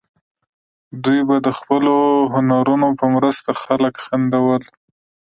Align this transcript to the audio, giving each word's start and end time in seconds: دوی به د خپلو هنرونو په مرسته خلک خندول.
دوی 1.03 1.19
به 1.27 1.35
د 1.45 1.47
خپلو 1.57 1.95
هنرونو 2.33 2.87
په 2.99 3.05
مرسته 3.15 3.49
خلک 3.63 3.93
خندول. 4.05 4.63